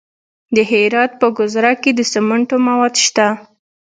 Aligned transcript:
د 0.55 0.57
هرات 0.71 1.11
په 1.21 1.27
ګذره 1.37 1.73
کې 1.81 1.91
د 1.95 2.01
سمنټو 2.13 2.57
مواد 2.67 2.93
شته. 3.05 3.27